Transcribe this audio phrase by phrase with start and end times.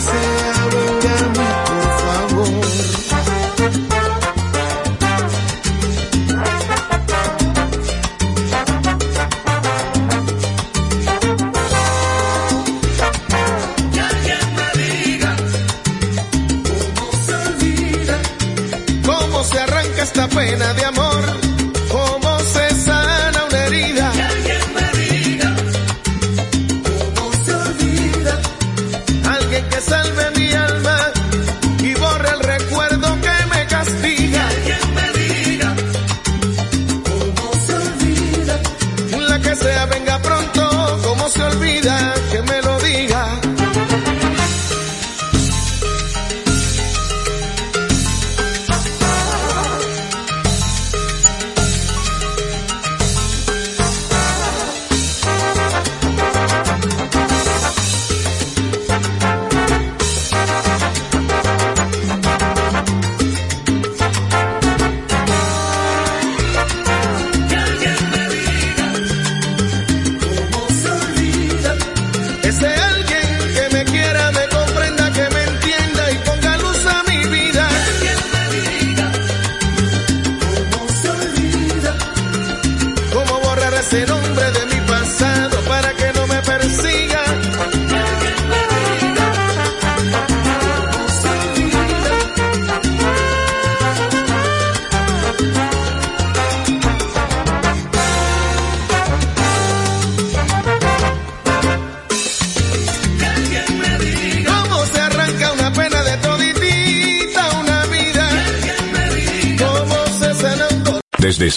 [0.00, 0.39] say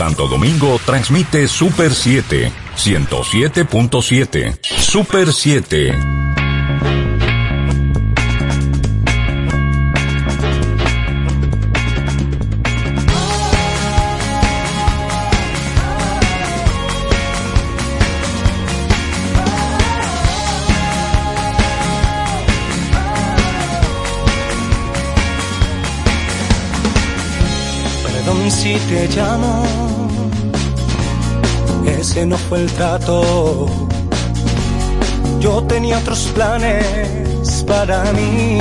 [0.06, 5.94] Santo Domingo transmite Super 7, 107.7, Super 7.
[28.04, 29.73] Perdón si te llamo
[32.26, 33.68] no fue el trato.
[35.40, 38.60] Yo tenía otros planes para mí.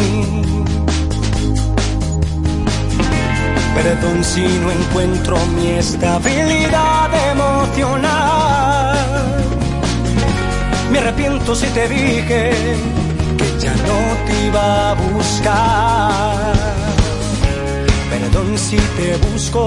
[3.74, 8.98] Perdón si no encuentro mi estabilidad emocional.
[10.90, 12.52] Me arrepiento si te dije
[13.38, 16.52] que ya no te iba a buscar.
[18.10, 19.66] Perdón si te busco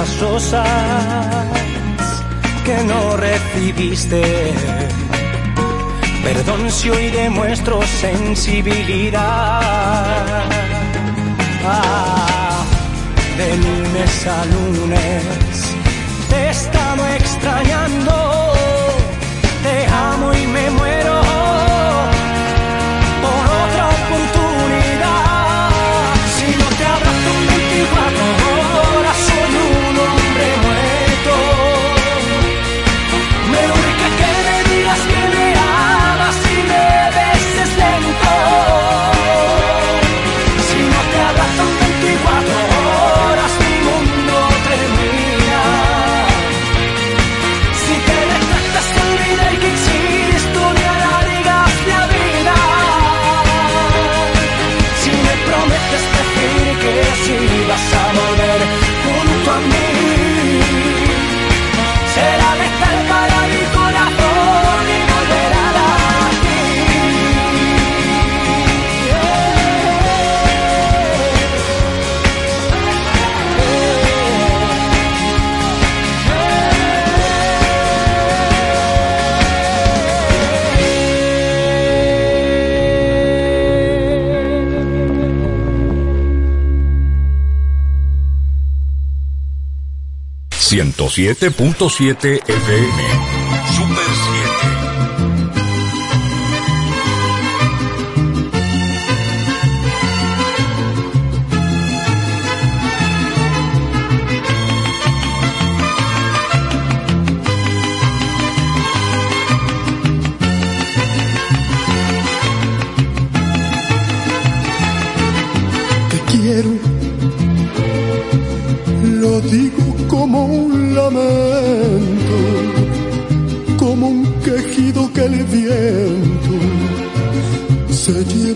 [0.00, 0.66] muchas rosas
[2.64, 4.22] que no recibiste.
[6.22, 9.60] Perdón si hoy demuestro sensibilidad.
[11.64, 12.64] Ah,
[13.36, 15.74] de lunes a lunes
[16.30, 18.52] te he estado extrañando,
[19.62, 21.29] te amo y me muero.
[90.70, 92.98] 107.7 FM.
[93.74, 94.49] Super 7.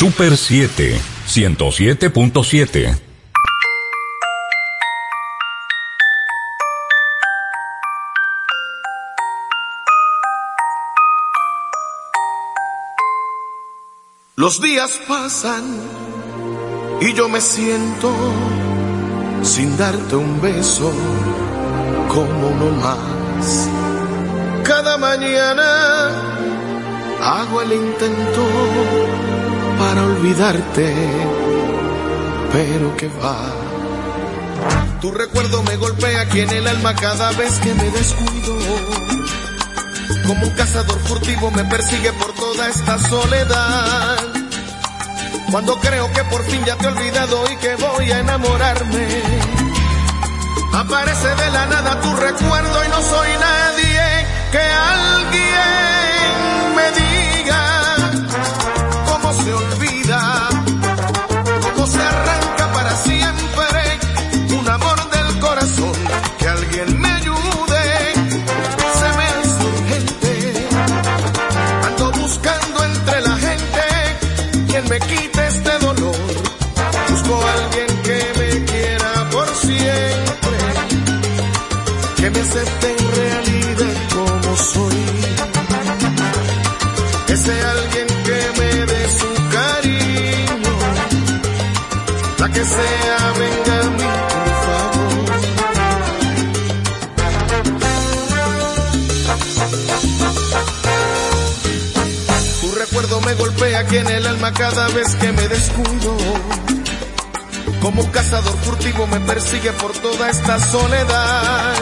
[0.00, 0.98] Super 7.
[1.28, 2.98] 107.7.
[14.36, 15.64] Los días pasan
[17.02, 18.10] y yo me siento
[19.42, 20.90] sin darte un beso
[22.08, 23.68] como uno más.
[24.64, 26.08] Cada mañana
[27.20, 29.29] hago el intento
[29.80, 30.94] para olvidarte,
[32.52, 33.38] pero que va.
[35.00, 38.58] Tu recuerdo me golpea aquí en el alma cada vez que me descuido.
[40.26, 44.18] Como un cazador furtivo me persigue por toda esta soledad.
[45.50, 49.06] Cuando creo que por fin ya te he olvidado y que voy a enamorarme.
[50.74, 54.58] Aparece de la nada tu recuerdo y no soy nadie que
[54.98, 55.44] alguien
[56.76, 57.09] me diga
[61.80, 62.59] cómo se
[104.70, 106.16] cada vez que me descuido.
[107.82, 111.74] Como cazador furtivo me persigue por toda esta soledad.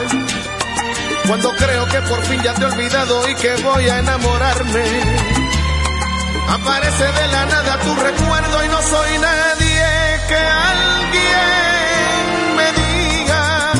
[1.27, 4.83] Cuando creo que por fin ya te he olvidado y que voy a enamorarme.
[6.49, 9.85] Aparece de la nada tu recuerdo y no soy nadie
[10.27, 10.41] que
[10.75, 11.35] alguien
[12.57, 13.73] me diga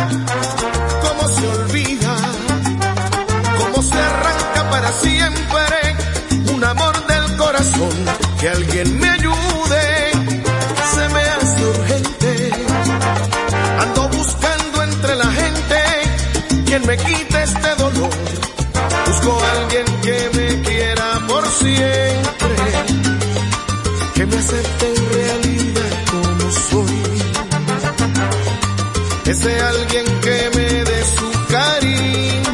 [1.02, 2.16] cómo se olvida,
[3.58, 5.79] cómo se arranca para siempre
[8.40, 10.12] Que alguien me ayude,
[10.94, 12.52] se me hace urgente.
[13.82, 15.76] Ando buscando entre la gente
[16.66, 18.10] quien me quite este dolor.
[19.08, 22.56] Busco a alguien que me quiera por siempre,
[24.16, 27.02] que me acepte en realidad como soy.
[29.26, 32.49] Ese alguien que me dé su cariño,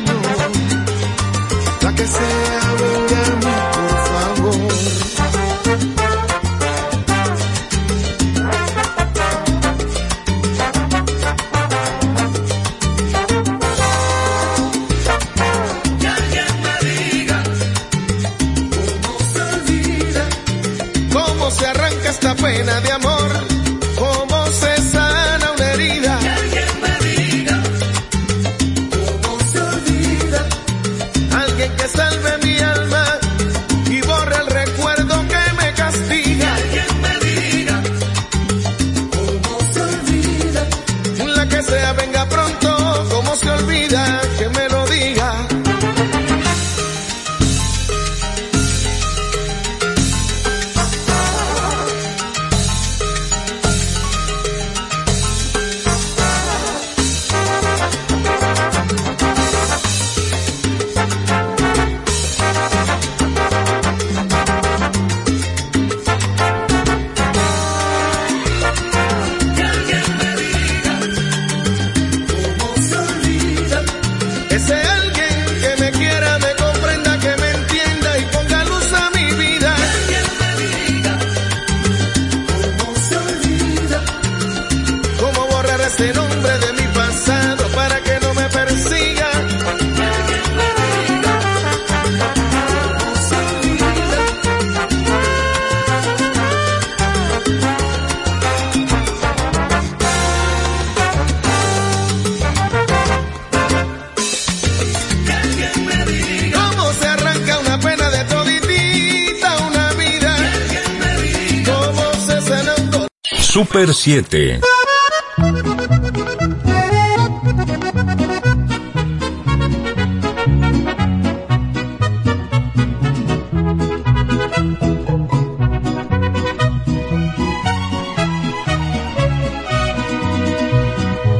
[113.86, 114.62] Super 7.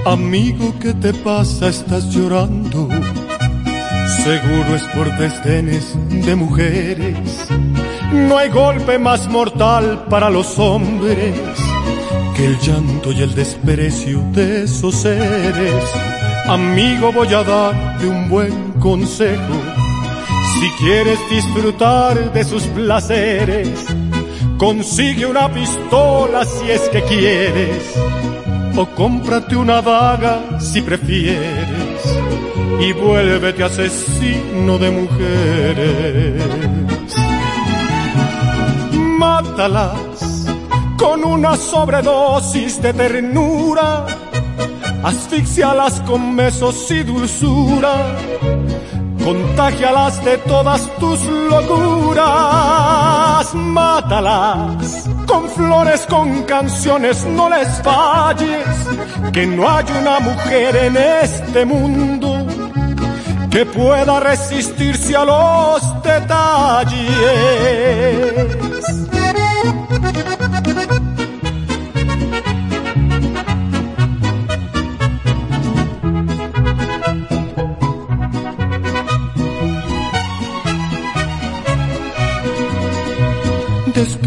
[0.06, 1.70] Amigo, ¿qué te pasa?
[1.70, 2.90] Estás llorando.
[4.24, 7.48] Seguro es por desdenes de mujeres.
[8.12, 11.55] No hay golpe más mortal para los hombres
[12.36, 15.84] que el llanto y el desprecio de esos seres.
[16.48, 19.54] Amigo, voy a darte un buen consejo.
[20.60, 23.70] Si quieres disfrutar de sus placeres,
[24.58, 27.94] consigue una pistola si es que quieres
[28.78, 32.02] o cómprate una daga si prefieres
[32.82, 36.44] y vuélvete asesino de mujeres.
[39.18, 40.25] Mátalas
[40.98, 44.06] con una sobredosis de ternura,
[45.04, 48.16] asfixialas con besos y dulzura,
[49.24, 52.26] contagialas de todas tus locuras,
[53.54, 58.66] mátalas con flores, con canciones, no les falles,
[59.34, 62.46] que no hay una mujer en este mundo
[63.50, 67.06] que pueda resistirse a los detalles.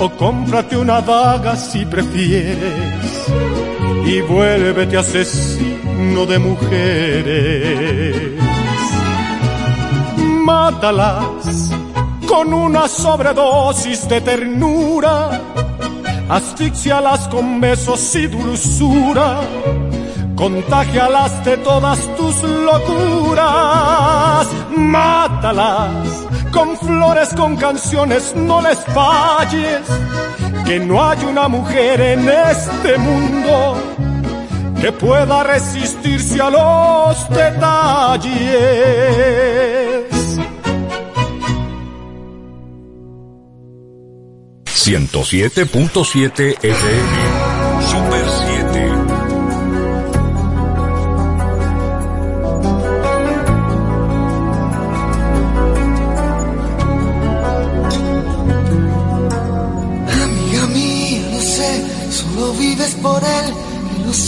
[0.00, 3.26] o cómprate una daga si prefieres,
[4.06, 8.32] y vuélvete asesino de mujeres.
[10.16, 11.70] Mátalas
[12.26, 15.30] con una sobredosis de ternura
[16.30, 19.40] asfixialas con besos y dulzura,
[20.36, 23.36] contagialas de todas tus locuras,
[24.76, 26.29] mátalas
[26.60, 29.80] con flores, con canciones, no les falles,
[30.66, 33.78] que no hay una mujer en este mundo
[34.78, 38.30] que pueda resistirse a los detalles.
[44.66, 47.29] 107.7 FM.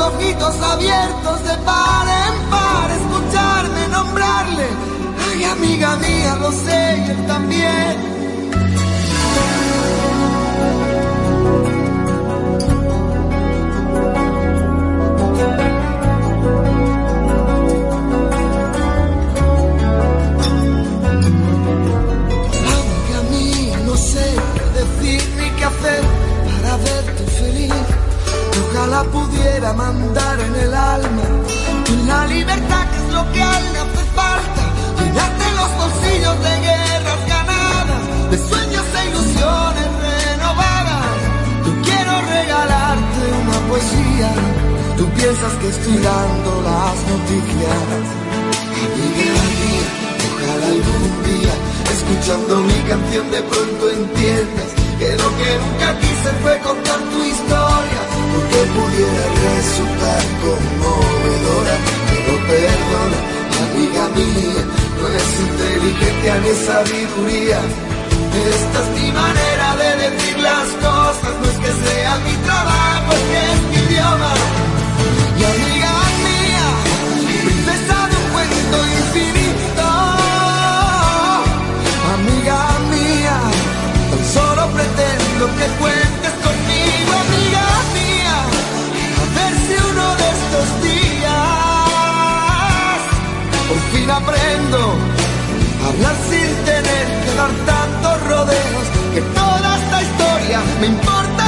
[0.00, 4.66] ojitos abiertos de par en par, escucharme nombrarle.
[5.28, 7.96] Ay, amiga mía, lo sé y él también.
[22.78, 26.09] Amiga mía, no sé qué decir ni qué hacer.
[28.80, 31.26] Ojalá pudiera mandar en el alma
[32.06, 34.62] la libertad que es lo que a él hace falta.
[34.98, 41.16] Llenarte los bolsillos de guerras ganadas, de sueños e ilusiones renovadas.
[41.66, 44.30] Yo quiero regalarte una poesía.
[44.96, 48.04] Tú piensas que estoy dando las noticias.
[48.80, 49.88] Amiga mía,
[50.24, 51.54] ojalá algún día,
[51.96, 57.99] escuchando mi canción, de pronto entiendas que lo que nunca quise fue contar tu historia,
[58.40, 61.74] porque pudiera resultar conmovedora,
[62.08, 63.18] pero perdona,
[63.64, 64.62] amiga mía,
[64.98, 67.60] no es inteligencia ni sabiduría.
[68.54, 73.24] Esta es mi manera de decir las cosas, no es que sea mi trabajo, es
[73.30, 74.32] que es mi idioma.
[75.38, 75.94] Y amiga
[76.26, 76.66] mía,
[77.44, 79.86] princesa de un cuento infinito,
[82.14, 82.60] amiga
[82.92, 83.36] mía,
[84.10, 86.09] tan solo pretendo que cuentes
[94.10, 94.78] aprendo.
[95.82, 101.39] A hablar sin tener que dar tantos rodeos, que toda esta historia me importa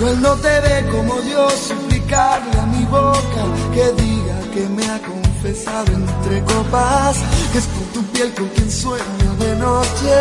[0.00, 3.42] Pero él no te ve como yo suplicarle a mi boca
[3.74, 7.18] que diga que me ha confesado entre copas,
[7.52, 10.14] que es por tu piel con quien sueño de noche.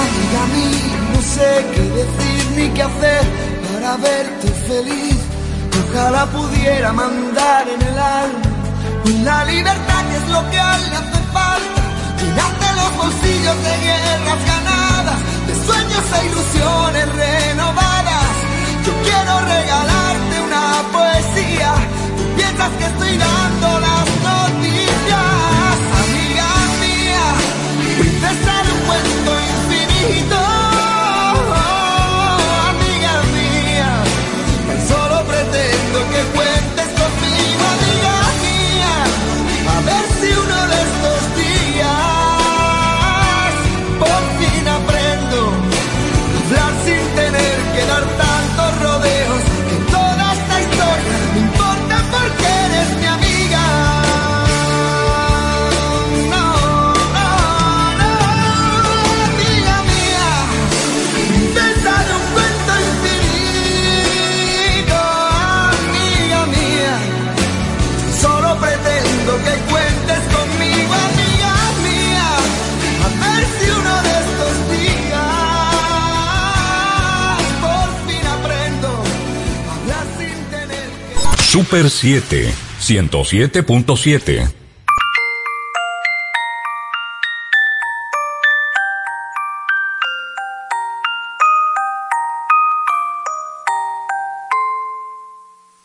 [0.00, 3.24] Amiga mía, no sé qué decir ni qué hacer
[3.72, 5.18] para verte feliz.
[5.90, 8.50] Ojalá pudiera mandar en el alma
[9.24, 11.82] la libertad que es lo que él le hace falta.
[12.20, 14.79] Llenarte los bolsillos de guerras ganadas,
[15.66, 18.30] sueños e ilusiones renovadas.
[18.86, 21.74] Yo quiero regalarte una poesía.
[22.16, 26.48] Tú piensas que estoy dando las noticias, amiga
[26.82, 27.26] mía,
[27.98, 30.39] princesa de un cuento infinito.
[81.70, 84.52] Super 7, 107.7.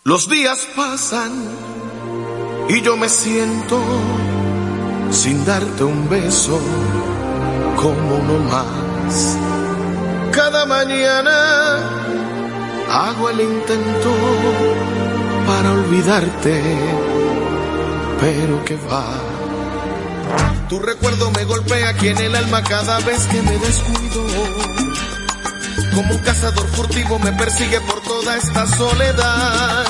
[0.04, 1.32] Los días pasan
[2.68, 3.80] y yo me siento
[5.12, 6.60] sin darte un beso
[7.76, 9.38] como uno más.
[10.32, 11.78] Cada mañana
[12.90, 14.95] hago el intento
[15.46, 16.62] para olvidarte,
[18.20, 19.06] pero que va.
[20.70, 24.26] Tu recuerdo me golpea aquí en el alma cada vez que me descuido.
[25.94, 29.86] Como un cazador furtivo me persigue por toda esta soledad.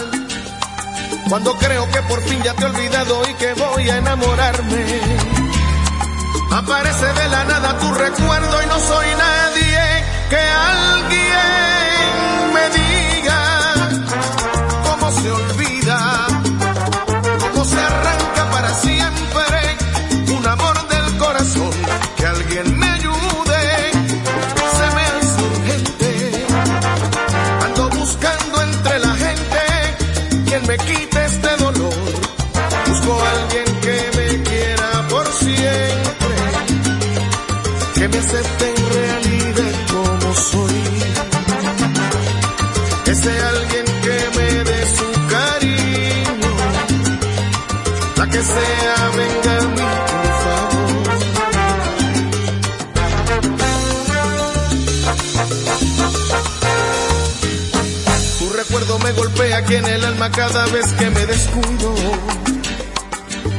[1.29, 4.85] Cuando creo que por fin ya te he olvidado y que voy a enamorarme.
[6.51, 11.84] Aparece de la nada tu recuerdo y no soy nadie que alguien
[38.05, 40.83] que me acepte en realidad como soy.
[43.07, 46.51] Ese alguien que me dé su cariño,
[48.17, 51.05] la que sea venga a mí, por favor.
[58.39, 62.44] Tu recuerdo me golpea aquí en el alma cada vez que me descuido.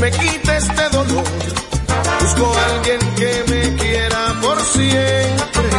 [0.00, 1.24] me quite este dolor,
[2.20, 5.70] busco a alguien que me quiera por siempre,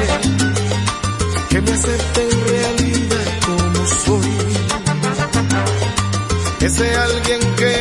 [1.50, 4.38] que me acepte en realidad como soy,
[6.62, 7.81] ese alguien que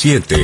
[0.00, 0.34] 7.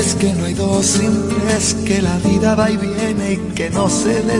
[0.00, 3.88] Este que no hay dos simples, que la vida va y viene y que no
[3.88, 4.39] se detiene.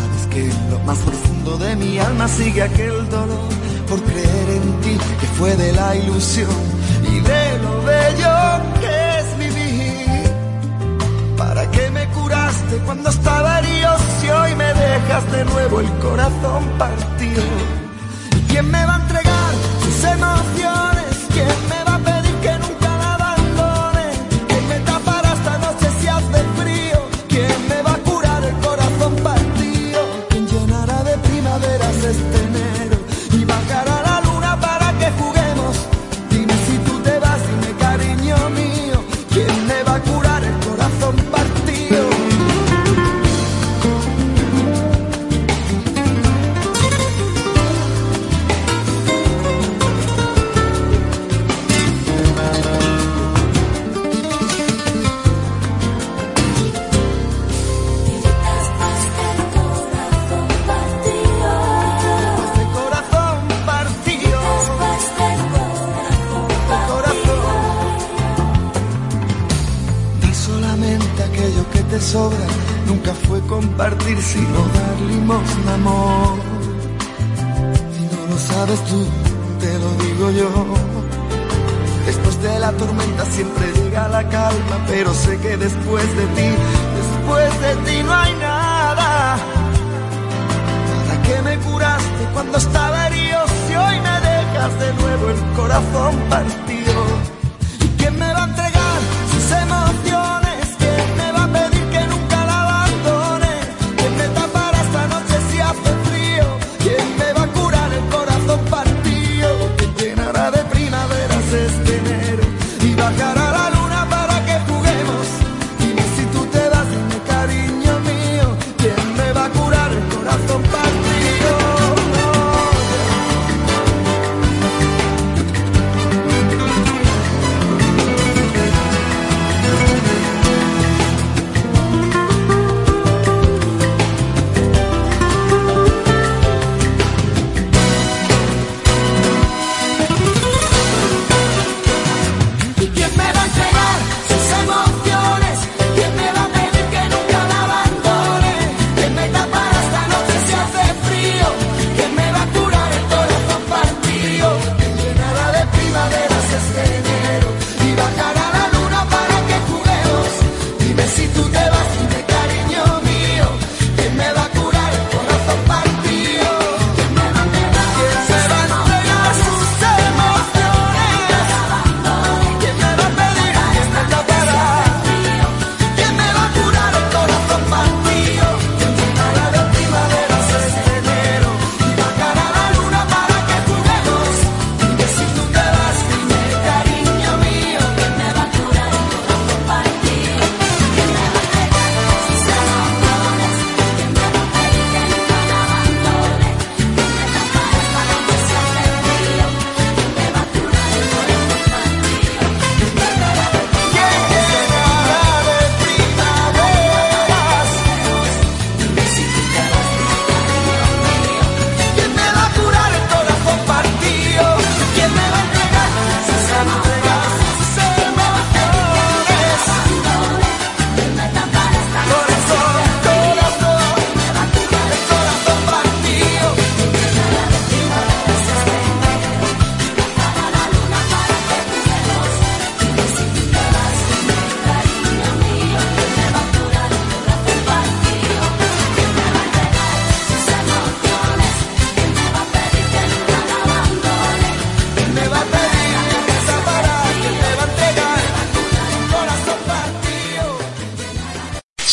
[0.31, 3.49] que en lo más profundo de mi alma sigue aquel dolor
[3.89, 6.49] por creer en ti que fue de la ilusión
[7.03, 8.35] y de lo bello
[8.81, 10.31] que es vivir.
[11.37, 16.63] ¿Para qué me curaste cuando estaba herido si hoy me dejas de nuevo el corazón
[16.77, 17.43] partido?
[18.37, 21.11] ¿Y quién me va a entregar sus emociones?
[32.11, 32.50] este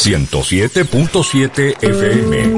[0.09, 2.58] 107.7 FM.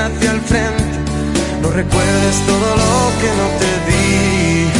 [0.00, 0.98] hacia el frente,
[1.62, 4.79] no recuerdes todo lo que no te di.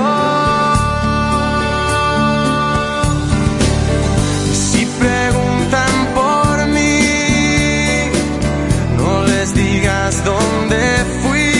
[10.25, 10.81] Dónde
[11.21, 11.51] fui,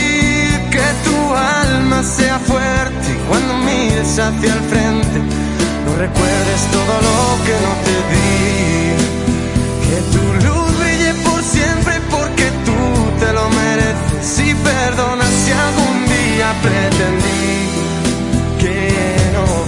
[0.71, 5.19] que tu alma sea fuerte cuando mires hacia el frente,
[5.85, 8.31] no recuerdes todo lo que no te di.
[9.87, 12.79] Que tu luz brille por siempre porque tú
[13.19, 17.51] te lo mereces y perdona si algún día pretendí
[18.59, 18.77] que
[19.33, 19.60] no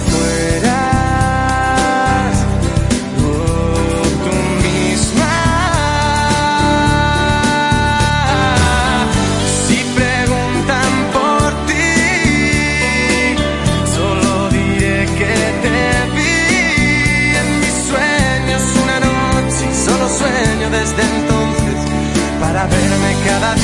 [22.66, 23.63] verme cada día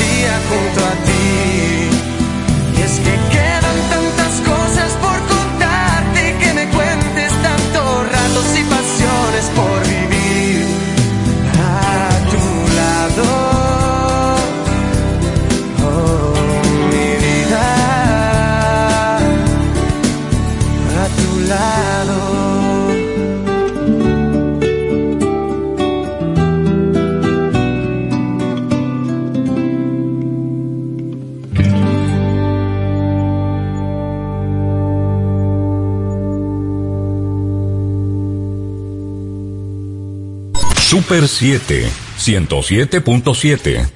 [41.41, 41.89] 107,
[42.19, 43.89] 107.7.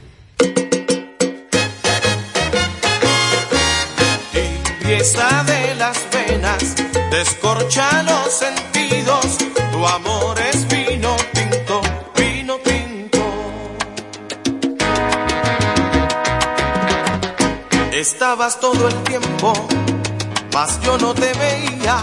[4.34, 6.76] Limpieza de las venas,
[7.12, 9.38] descorcha los sentidos,
[9.72, 11.82] tu amor es vino tinto,
[12.18, 13.24] vino tinto.
[17.92, 19.54] Estabas todo el tiempo,
[20.52, 22.00] mas yo no te veía,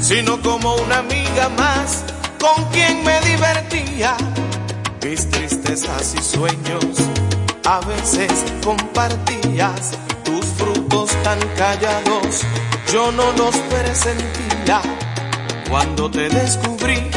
[0.00, 2.09] sino como una amiga más
[2.40, 4.16] con quien me divertía.
[5.04, 6.84] Mis tristezas y sueños
[7.64, 8.32] a veces
[8.64, 9.92] compartías.
[10.24, 12.42] Tus frutos tan callados
[12.92, 14.80] yo no los presentía.
[15.68, 17.10] Cuando te descubrí,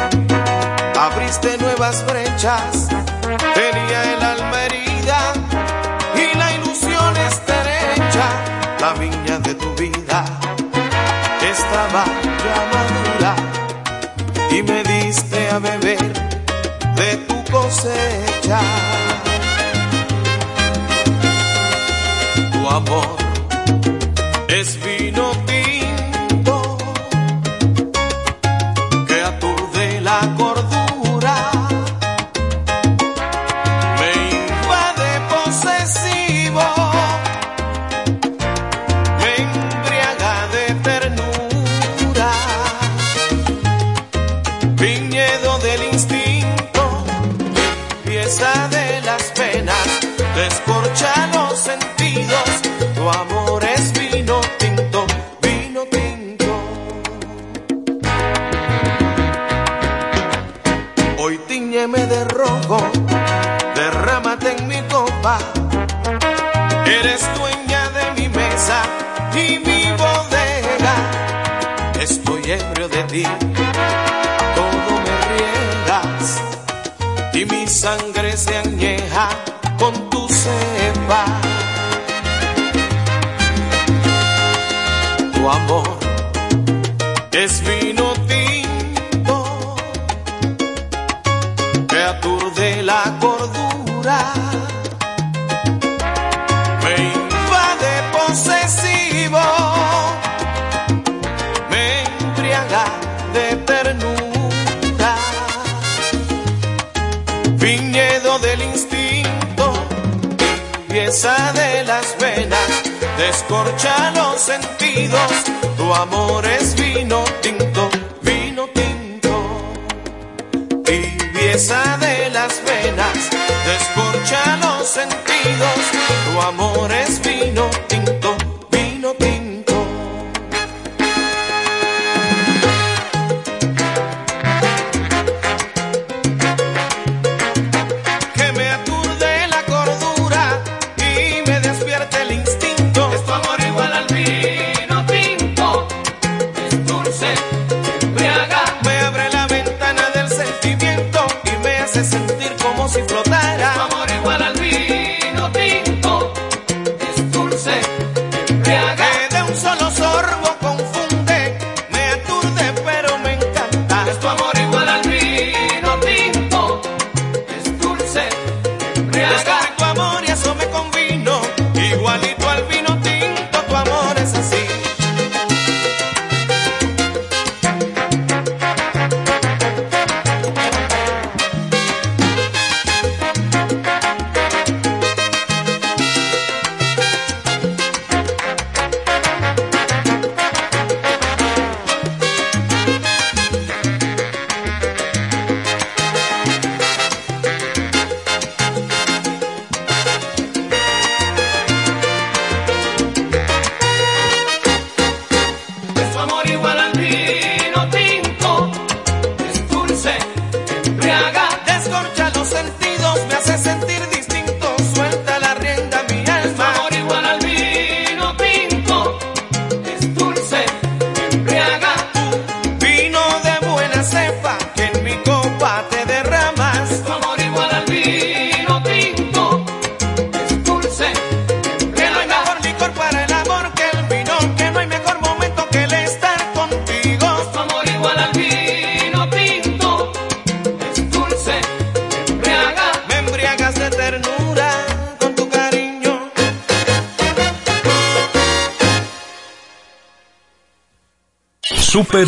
[1.00, 2.88] abriste nuevas brechas.
[3.56, 5.34] Tenía el alma herida
[6.16, 8.26] y la ilusión estrecha,
[8.80, 9.53] la viña de
[15.54, 15.99] a beber
[16.95, 18.62] de tu cosecha.
[22.51, 23.23] Tu amor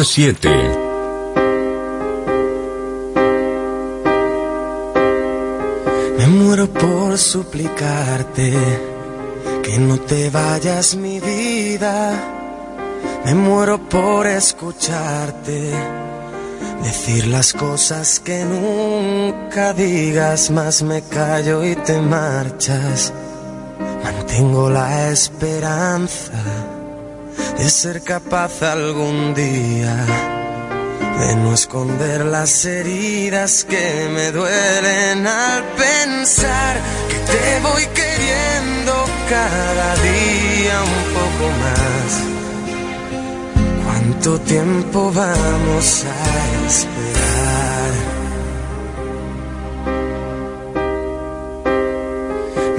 [0.04, 0.50] 7.
[6.18, 8.54] Me muero por suplicarte
[9.64, 12.12] que no te vayas mi vida.
[13.26, 15.72] Me muero por escucharte
[16.84, 23.14] decir las cosas que nunca digas, más me callo y te marchas.
[24.04, 26.65] Mantengo la esperanza
[27.58, 29.96] de ser capaz algún día
[31.20, 36.78] de no esconder las heridas que me duelen al pensar
[37.10, 38.94] que te voy queriendo
[39.30, 42.10] cada día un poco más.
[43.86, 47.94] ¿Cuánto tiempo vamos a esperar?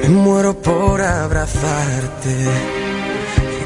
[0.03, 2.86] Me muero por abrazarte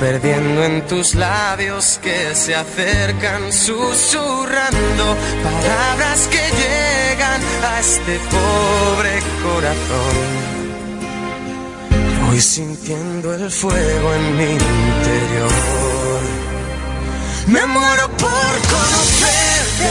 [0.00, 10.60] perdiendo en tus labios que se acercan susurrando palabras que llegan a este pobre corazón.
[12.26, 15.50] Voy sintiendo el fuego en mi interior.
[17.48, 19.90] Me muero por conocerte,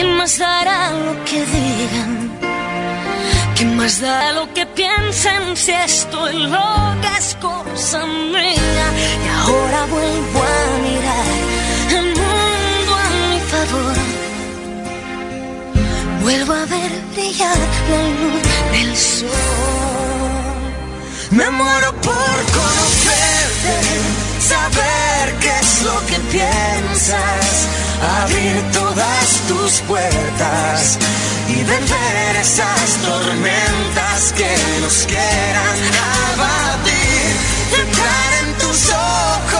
[0.00, 2.30] ¿Quién más dará lo que digan?
[3.54, 8.86] ¿Qué más da lo que piensen si estoy loca es cosa mía?
[9.24, 11.28] Y ahora vuelvo a mirar
[11.98, 13.96] el mundo a mi favor.
[16.22, 17.58] Vuelvo a ver brillar
[17.92, 18.42] la luz
[18.72, 19.28] del sol.
[21.30, 23.74] Me muero por conocerte,
[24.52, 27.68] saber qué es lo que piensas,
[28.02, 30.98] abrir todas tus puertas
[31.48, 35.78] y vencer esas tormentas que nos quieran
[36.34, 37.36] abatir.
[37.80, 39.59] Entrar en tus ojos,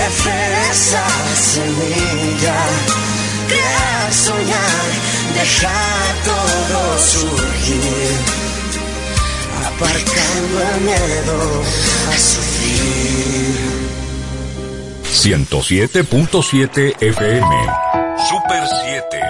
[0.00, 2.58] Crecer esa semilla,
[3.48, 4.86] crear, soñar,
[5.34, 8.10] dejar todo surgir,
[9.66, 11.62] aparcando el miedo
[12.08, 13.60] a sufrir.
[15.04, 17.56] 107.7 FM.
[18.28, 19.29] Super 7.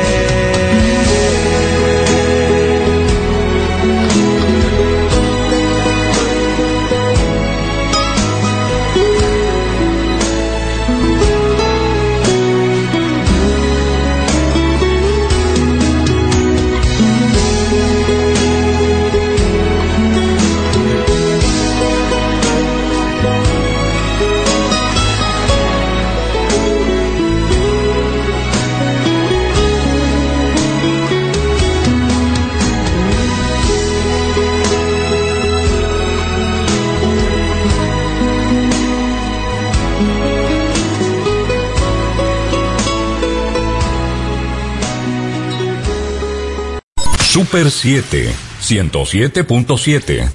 [47.51, 50.33] Super 7, 107.7.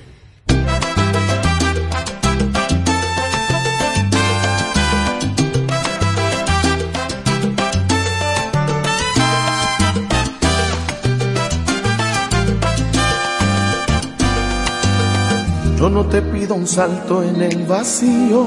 [15.78, 18.46] Yo no te pido un salto en el vacío,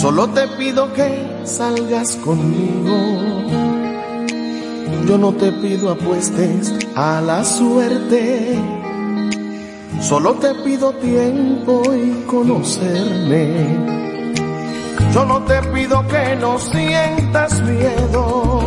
[0.00, 3.47] solo te pido que salgas conmigo.
[5.08, 8.58] Yo no te pido apuestes a la suerte,
[10.02, 13.64] solo te pido tiempo y conocerme.
[15.14, 18.60] Yo no te pido que no sientas miedo,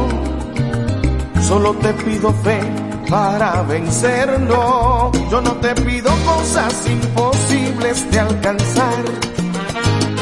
[1.48, 2.60] solo te pido fe
[3.08, 5.12] para vencerlo.
[5.30, 9.04] Yo no te pido cosas imposibles de alcanzar.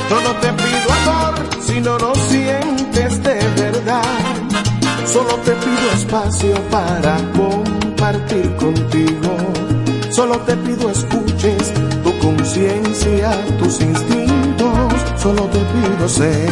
[0.10, 4.29] Yo no te pido amor si no lo sientes de verdad.
[5.12, 9.38] Solo te pido espacio para compartir contigo.
[10.12, 14.93] Solo te pido escuches tu conciencia, tus instintos.
[15.18, 16.49] Solo te pido ser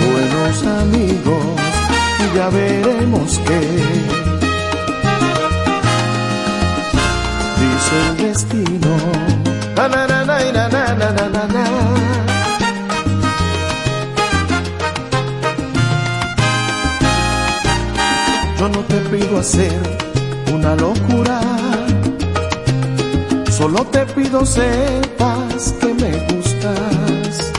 [0.00, 1.44] buenos amigos
[2.20, 3.60] y ya veremos qué.
[7.60, 8.94] Dice el destino.
[18.64, 19.78] Yo no te pido hacer
[20.50, 21.38] una locura,
[23.50, 27.52] solo te pido sepas que me gustas.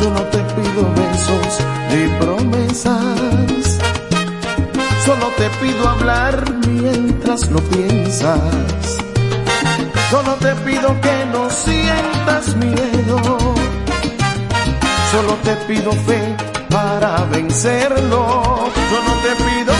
[0.00, 1.52] Yo no te pido besos
[1.90, 3.78] ni promesas,
[5.04, 8.40] solo te pido hablar mientras lo piensas.
[10.10, 13.18] Solo te pido que no sientas miedo.
[15.12, 16.36] Solo te pido fe
[16.70, 18.70] para vencerlo.
[18.90, 19.79] Yo no te pido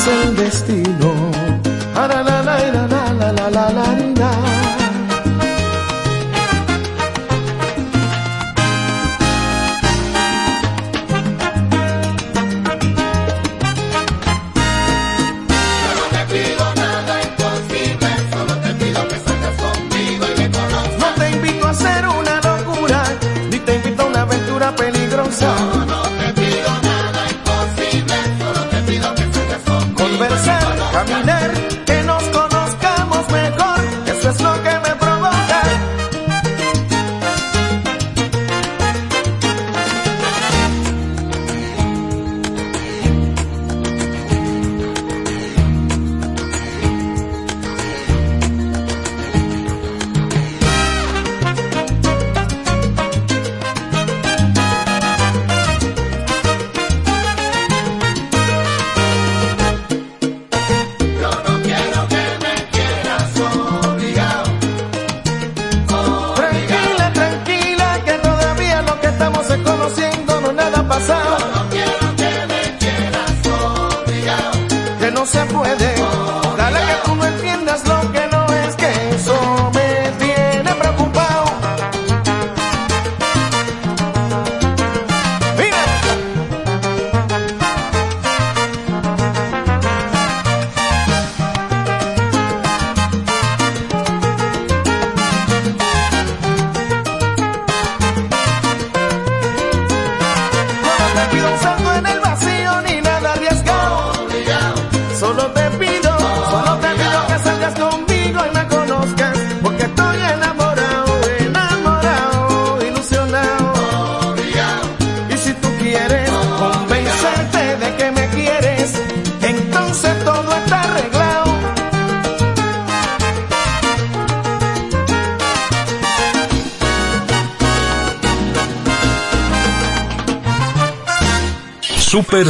[0.00, 1.39] dice el destino.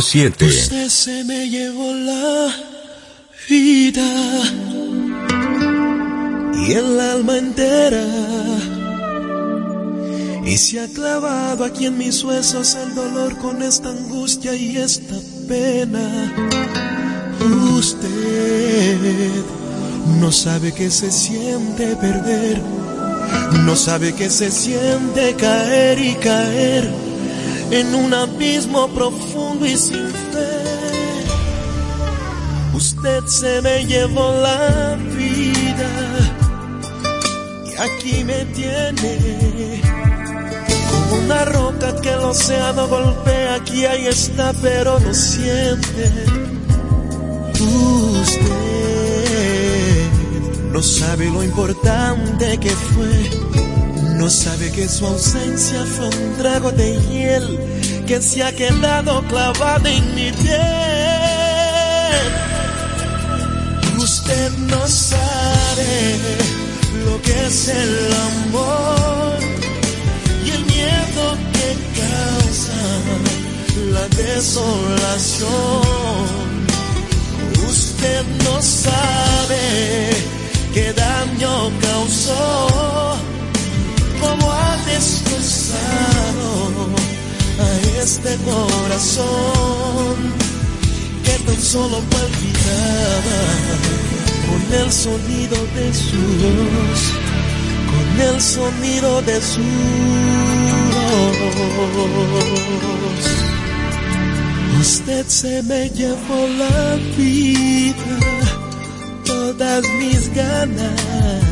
[0.01, 0.47] Super 7.
[0.47, 2.55] Usted se me llevó la
[3.49, 4.43] vida
[6.67, 8.05] y el alma entera.
[10.45, 15.17] Y se ha clavado aquí en mis huesos el dolor con esta angustia y esta
[15.47, 16.35] pena.
[17.75, 19.31] Usted
[20.19, 22.61] no sabe que se siente perder,
[23.65, 26.91] no sabe que se siente caer y caer
[27.71, 29.30] en un abismo profundo
[29.67, 31.25] y sin fe.
[32.75, 35.91] Usted se me llevó la vida
[37.67, 39.81] y aquí me tiene
[40.91, 43.57] como una roca que el océano golpea.
[43.57, 46.13] Aquí ahí está, pero no siente.
[47.61, 48.51] Usted
[50.73, 53.31] no sabe lo importante que fue
[54.21, 57.59] no sabe que su ausencia fue un trago de hiel
[58.11, 60.59] que se ha quedado clavado en mi piel.
[63.99, 66.19] Usted no sabe
[67.05, 69.39] lo que es el amor
[70.45, 71.69] y el miedo que
[72.01, 72.83] causa
[73.95, 75.49] la desolación.
[77.69, 79.65] Usted no sabe
[80.75, 83.19] qué daño causó
[84.21, 86.51] como ha destrozado
[88.03, 90.17] este corazón
[91.23, 93.41] que tan solo palpitaba
[94.49, 97.03] con el sonido de su voz,
[97.91, 99.61] con el sonido de su
[102.71, 103.27] voz.
[104.81, 108.17] Usted se me llevó la vida,
[109.27, 111.50] todas mis ganas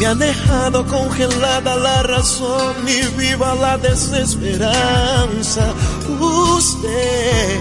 [0.00, 5.74] me ha dejado congelada la razón y viva la desesperanza.
[6.18, 7.58] Usted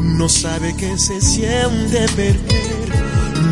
[0.00, 2.88] no sabe que se siente perder.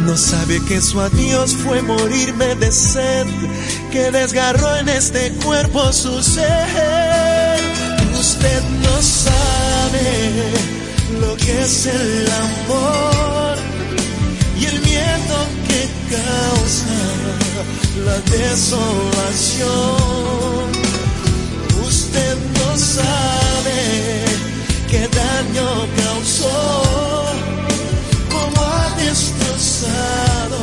[0.06, 3.26] No sabe que su adiós fue morirme de sed,
[3.92, 7.60] que desgarró en este cuerpo su ser.
[8.18, 10.32] Usted no sabe
[11.20, 13.65] lo que es el amor
[18.04, 19.66] la desolación.
[21.86, 23.80] Usted no sabe
[24.90, 25.68] qué daño
[26.02, 26.58] causó,
[28.30, 30.58] cómo ha destrozado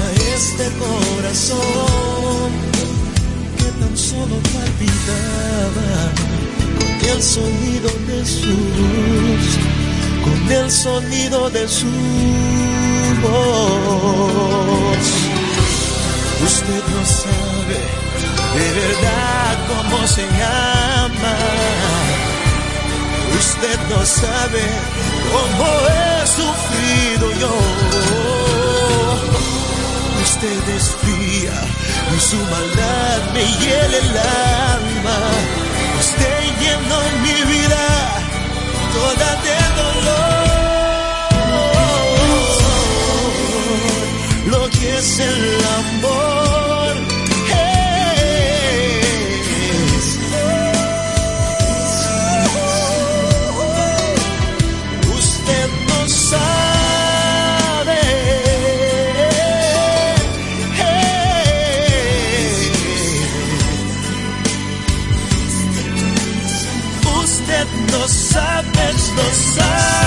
[0.00, 0.04] a
[0.36, 2.50] este corazón
[3.58, 5.90] que tan solo palpitaba
[6.78, 9.46] con el sonido de su voz,
[10.24, 12.63] con el sonido de su
[16.44, 17.78] Usted no sabe
[18.54, 21.34] de verdad cómo se llama.
[23.38, 24.62] Usted no sabe
[25.32, 27.54] cómo he sufrido yo.
[30.22, 31.58] Usted es fría
[32.16, 34.18] y su maldad me hiela el
[34.78, 35.18] alma.
[35.98, 37.86] Usted llenó mi vida
[38.92, 40.33] toda de dolor.
[45.04, 46.94] Es el amor.
[55.18, 56.44] Usted no sabe.
[67.22, 68.84] Usted no sabe,
[69.16, 70.03] no sabe.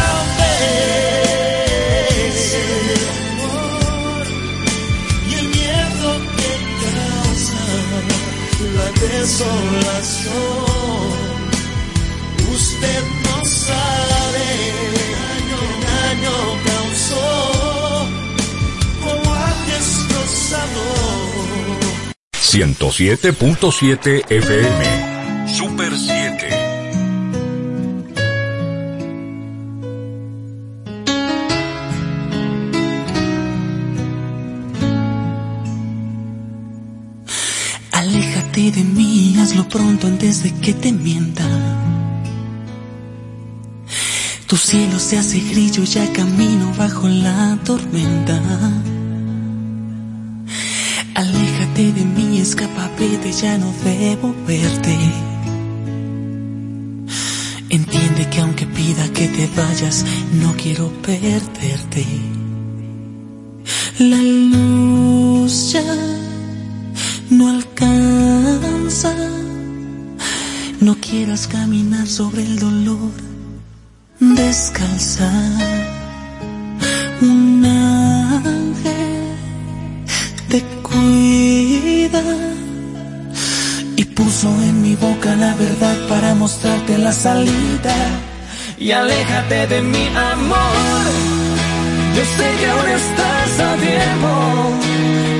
[22.57, 25.47] 107.7 FM.
[25.47, 26.49] Super 7.
[37.91, 41.45] Aléjate de mí, hazlo pronto antes de que te mienta.
[44.47, 48.41] Tu cielo se hace grillo, ya camino bajo la tormenta.
[53.41, 54.97] Ya no debo verte.
[57.69, 60.05] Entiende que aunque pida que te vayas,
[60.41, 62.05] no quiero perderte.
[63.99, 65.83] La luz ya
[67.29, 69.13] no alcanza.
[70.79, 73.11] No quieras caminar sobre el dolor,
[74.19, 75.31] descalza.
[77.21, 79.35] Un ángel
[80.49, 82.23] te cuida
[84.47, 87.95] puso en mi boca la verdad para mostrarte la salida.
[88.79, 91.03] y aléjate de mi amor.
[92.15, 94.31] Yo sé que ahora estás a tiempo.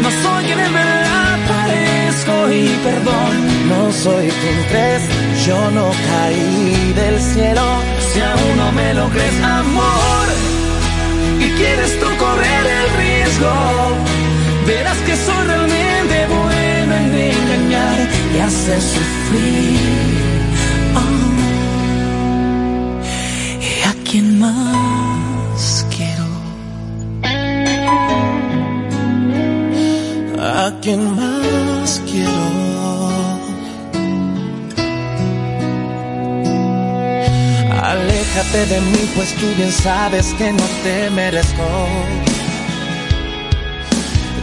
[0.03, 3.33] No soy quien en verdad parezco y perdón.
[3.69, 5.03] No soy quien crees,
[5.45, 7.65] yo no caí del cielo.
[8.09, 10.27] Si aún no me lo crees, amor,
[11.39, 13.53] y quieres tú correr el riesgo,
[14.65, 16.66] verás que soy realmente bueno
[18.35, 19.97] y hacer sufrir.
[23.61, 26.27] ¿Y a quién más quiero?
[30.39, 32.57] ¿A quién más quiero?
[37.81, 41.63] Aléjate de mí, pues tú bien sabes que no te merezco.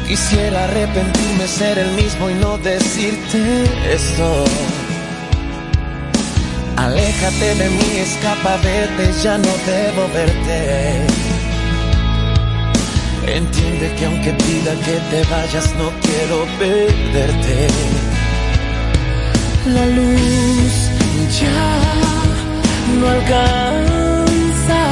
[0.08, 2.58] Quisiera arrepentirme, ser el mismo y no
[3.90, 4.44] esto.
[6.76, 11.06] Aléjate de mí, escapa, vete, ya no debo verte.
[13.26, 17.68] Entiende que aunque pida que te vayas, no quiero perderte.
[19.66, 20.72] La luz
[21.40, 21.70] ya
[22.98, 24.82] no alcanza.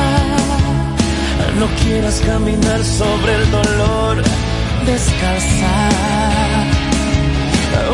[1.58, 4.22] No quieras caminar sobre el dolor,
[4.86, 6.11] descalza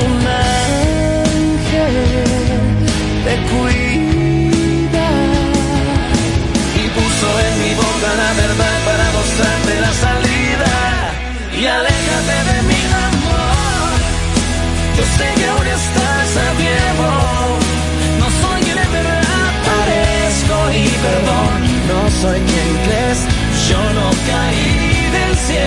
[0.06, 1.96] un ángel
[3.24, 5.08] te cuida
[6.80, 10.72] y puso en mi boca la verdad para mostrarte la salida
[11.60, 13.90] y aléjate de mi amor.
[14.96, 17.08] Yo sé que ahora estás a tiempo,
[18.20, 21.56] no soy quien en verdad parezco y perdón,
[21.90, 23.20] no soy quien crees,
[23.68, 24.66] yo no caí
[25.16, 25.57] del cielo.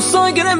[0.00, 0.56] sangue na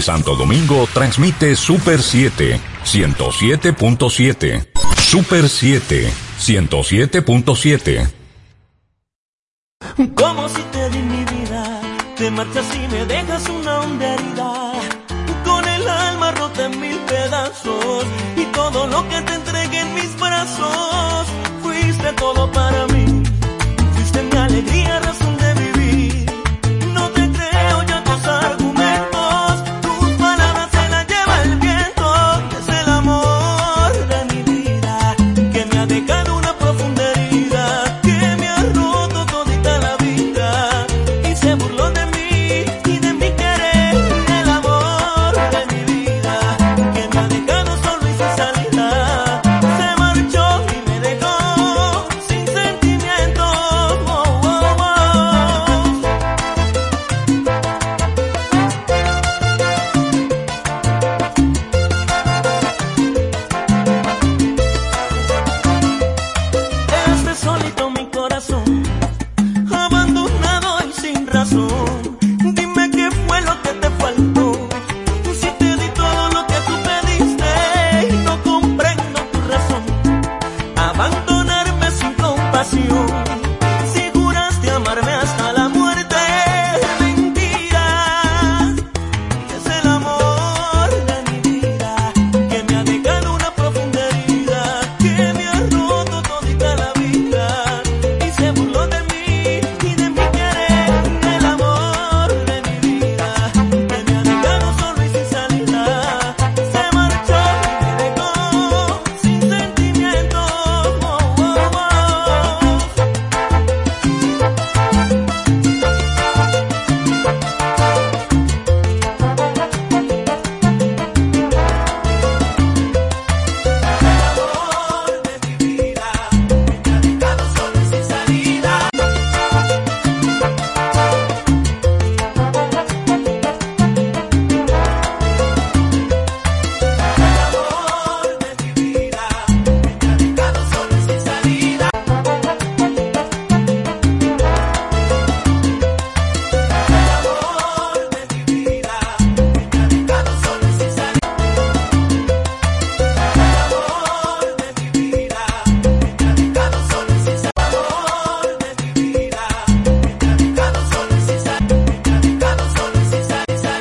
[0.00, 4.66] Santo Domingo transmite Super 7 107.7.
[4.96, 8.19] Super 7 107.7.